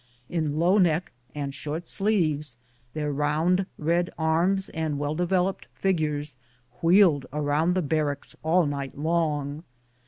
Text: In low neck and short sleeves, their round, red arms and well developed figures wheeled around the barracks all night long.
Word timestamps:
In 0.29 0.57
low 0.57 0.79
neck 0.79 1.11
and 1.35 1.53
short 1.53 1.85
sleeves, 1.85 2.57
their 2.95 3.13
round, 3.13 3.67
red 3.77 4.09
arms 4.17 4.69
and 4.69 4.97
well 4.97 5.13
developed 5.13 5.67
figures 5.75 6.37
wheeled 6.81 7.27
around 7.31 7.75
the 7.75 7.83
barracks 7.83 8.35
all 8.41 8.65
night 8.65 8.97
long. 8.97 9.63